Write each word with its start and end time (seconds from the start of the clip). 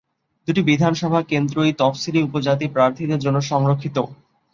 দুটি 0.47 0.61
বিধানসভা 0.63 1.19
কেন্দ্রই 1.23 1.71
তফসিলি 1.79 2.19
উপজাতি 2.23 2.65
প্রার্থীদের 2.67 3.19
জন্য 3.19 3.37
সংরক্ষিত। 3.51 3.97